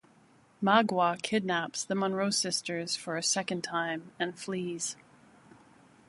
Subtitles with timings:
[0.63, 4.95] Magua kidnaps the Munro sisters for a second time and flees.